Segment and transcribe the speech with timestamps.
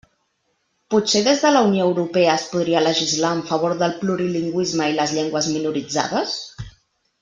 [0.93, 5.17] Potser des de la Unió Europea es podria legislar en favor del plurilingüisme i les
[5.21, 6.39] llengües minoritzades?